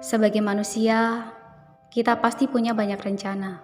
[0.00, 1.30] Sebagai manusia,
[1.94, 3.62] kita pasti punya banyak rencana,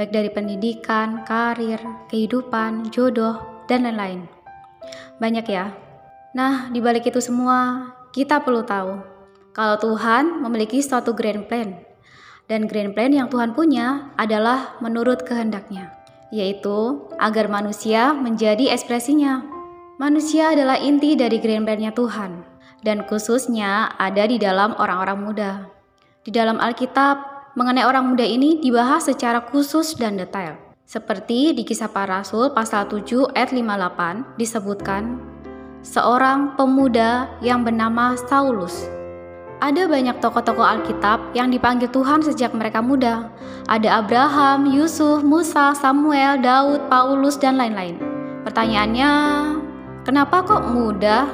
[0.00, 4.24] baik dari pendidikan, karir, kehidupan, jodoh, dan lain-lain.
[5.20, 5.74] Banyak ya.
[6.32, 9.18] Nah, di balik itu semua, kita perlu tahu
[9.52, 11.74] kalau Tuhan memiliki suatu grand plan.
[12.48, 15.92] Dan grand plan yang Tuhan punya adalah menurut kehendaknya,
[16.32, 19.44] yaitu agar manusia menjadi ekspresinya.
[20.00, 22.40] Manusia adalah inti dari grand plan-nya Tuhan,
[22.82, 25.50] dan khususnya ada di dalam orang-orang muda.
[26.22, 27.16] Di dalam Alkitab,
[27.58, 30.54] mengenai orang muda ini dibahas secara khusus dan detail.
[30.88, 35.20] Seperti di kisah para rasul pasal 7 ayat 58 disebutkan,
[35.84, 38.88] seorang pemuda yang bernama Saulus
[39.58, 43.26] ada banyak tokoh-tokoh Alkitab yang dipanggil Tuhan sejak mereka muda.
[43.66, 47.98] Ada Abraham, Yusuf, Musa, Samuel, Daud, Paulus, dan lain-lain.
[48.46, 49.10] Pertanyaannya,
[50.06, 51.26] kenapa kok muda?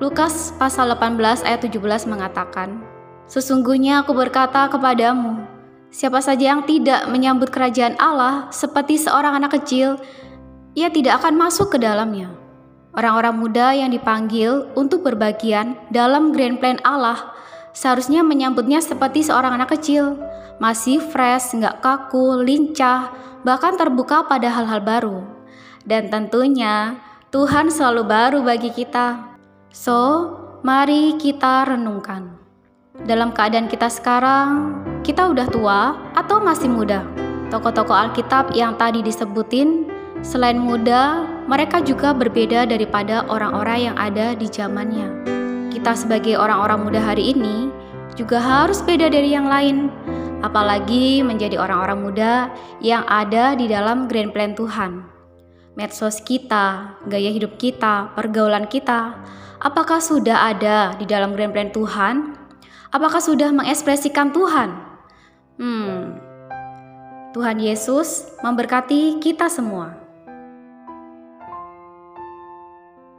[0.00, 2.80] Lukas pasal 18 ayat 17 mengatakan,
[3.28, 5.44] Sesungguhnya aku berkata kepadamu,
[5.92, 10.00] siapa saja yang tidak menyambut kerajaan Allah seperti seorang anak kecil,
[10.72, 12.32] ia tidak akan masuk ke dalamnya.
[12.96, 17.36] Orang-orang muda yang dipanggil untuk berbagian dalam grand plan Allah
[17.76, 20.16] seharusnya menyambutnya seperti seorang anak kecil,
[20.58, 23.12] masih fresh, nggak kaku, lincah,
[23.44, 25.22] bahkan terbuka pada hal-hal baru.
[25.84, 26.98] Dan tentunya
[27.30, 29.29] Tuhan selalu baru bagi kita.
[29.70, 29.98] So,
[30.66, 32.36] mari kita renungkan.
[33.06, 35.80] Dalam keadaan kita sekarang, kita udah tua
[36.12, 37.06] atau masih muda?
[37.48, 39.90] Tokoh-tokoh Alkitab yang tadi disebutin
[40.20, 45.08] Selain muda, mereka juga berbeda daripada orang-orang yang ada di zamannya.
[45.72, 47.72] Kita sebagai orang-orang muda hari ini
[48.20, 49.88] juga harus beda dari yang lain,
[50.44, 52.32] apalagi menjadi orang-orang muda
[52.84, 55.19] yang ada di dalam grand plan Tuhan.
[55.78, 59.22] Medsos kita, gaya hidup kita, pergaulan kita,
[59.62, 62.34] apakah sudah ada di dalam grand plan Tuhan?
[62.90, 64.74] Apakah sudah mengekspresikan Tuhan?
[65.62, 66.18] Hmm,
[67.30, 70.09] Tuhan Yesus memberkati kita semua.